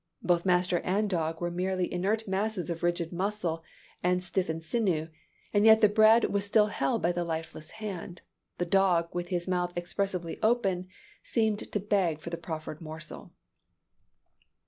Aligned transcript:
Both 0.23 0.47
master 0.47 0.79
and 0.79 1.07
dog 1.07 1.41
were 1.41 1.51
merely 1.51 1.93
inert 1.93 2.27
masses 2.27 2.71
of 2.71 2.81
rigid 2.81 3.13
muscle 3.13 3.63
and 4.01 4.23
stiffened 4.23 4.63
sinew, 4.63 5.09
and 5.53 5.63
yet 5.63 5.81
the 5.81 5.87
bread 5.87 6.25
was 6.33 6.43
still 6.43 6.65
held 6.65 7.03
by 7.03 7.11
the 7.11 7.23
lifeless 7.23 7.69
hand. 7.69 8.23
The 8.57 8.65
dog, 8.65 9.13
with 9.13 9.27
his 9.27 9.47
mouth 9.47 9.73
expressively 9.75 10.39
open, 10.41 10.87
seemed 11.23 11.59
still 11.59 11.71
to 11.73 11.79
beg 11.81 12.19
for 12.19 12.31
the 12.31 12.37
proffered 12.37 12.81
morsel." 12.81 13.31